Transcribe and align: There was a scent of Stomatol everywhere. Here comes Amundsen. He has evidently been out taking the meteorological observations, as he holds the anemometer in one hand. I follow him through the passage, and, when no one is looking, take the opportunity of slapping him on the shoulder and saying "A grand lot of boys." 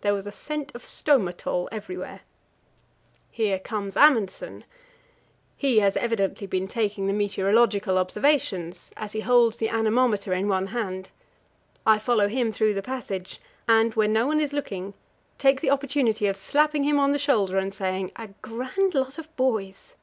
There 0.00 0.14
was 0.14 0.26
a 0.26 0.32
scent 0.32 0.74
of 0.74 0.82
Stomatol 0.84 1.68
everywhere. 1.70 2.22
Here 3.30 3.60
comes 3.60 3.96
Amundsen. 3.96 4.64
He 5.56 5.78
has 5.78 5.96
evidently 5.96 6.48
been 6.48 6.64
out 6.64 6.70
taking 6.70 7.06
the 7.06 7.12
meteorological 7.12 7.96
observations, 7.96 8.90
as 8.96 9.12
he 9.12 9.20
holds 9.20 9.58
the 9.58 9.68
anemometer 9.68 10.32
in 10.32 10.48
one 10.48 10.66
hand. 10.74 11.10
I 11.86 12.00
follow 12.00 12.26
him 12.26 12.50
through 12.50 12.74
the 12.74 12.82
passage, 12.82 13.40
and, 13.68 13.94
when 13.94 14.12
no 14.12 14.26
one 14.26 14.40
is 14.40 14.52
looking, 14.52 14.94
take 15.38 15.60
the 15.60 15.70
opportunity 15.70 16.26
of 16.26 16.36
slapping 16.36 16.82
him 16.82 16.98
on 16.98 17.12
the 17.12 17.16
shoulder 17.20 17.56
and 17.56 17.72
saying 17.72 18.10
"A 18.16 18.26
grand 18.42 18.92
lot 18.92 19.18
of 19.18 19.36
boys." 19.36 19.94